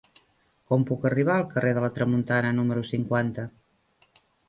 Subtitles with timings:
[0.71, 3.51] Com puc arribar al carrer de la Tramuntana número cinquanta?